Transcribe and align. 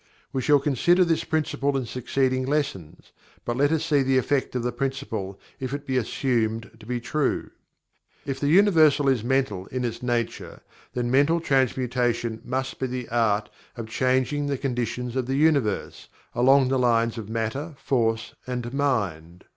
We 0.33 0.41
shall 0.41 0.59
consider 0.59 1.05
this 1.05 1.23
Principle 1.23 1.77
in 1.77 1.85
succeeding 1.85 2.47
lessons, 2.47 3.11
but 3.45 3.55
let 3.55 3.71
us 3.71 3.85
see 3.85 4.01
the 4.01 4.17
effect 4.17 4.55
of 4.55 4.63
the 4.63 4.71
principle 4.71 5.39
if 5.59 5.75
it 5.75 5.85
be 5.85 5.95
assumed 5.95 6.71
to 6.79 6.87
be 6.87 6.99
true. 6.99 7.51
If 8.25 8.39
the 8.39 8.47
Universe 8.49 8.99
is 8.99 9.23
Mental 9.23 9.67
in 9.67 9.85
its 9.85 10.01
nature, 10.01 10.61
then 10.95 11.11
Mental 11.11 11.39
Transmutation 11.39 12.41
must 12.43 12.79
be 12.79 12.87
the 12.87 13.09
art 13.09 13.51
of 13.77 13.87
CHANGING 13.89 14.47
THE 14.47 14.57
CONDITIONS 14.57 15.15
OF 15.15 15.27
THE 15.27 15.35
UNIVERSE, 15.35 16.07
along 16.33 16.69
the 16.69 16.79
lines 16.79 17.19
of 17.19 17.29
Matter, 17.29 17.75
Force 17.77 18.33
and 18.47 18.73
mind. 18.73 19.45